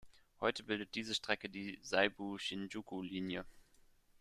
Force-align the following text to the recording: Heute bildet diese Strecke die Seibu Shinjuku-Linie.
Heute 0.39 0.63
bildet 0.63 0.95
diese 0.95 1.13
Strecke 1.13 1.47
die 1.47 1.77
Seibu 1.83 2.39
Shinjuku-Linie. 2.39 3.45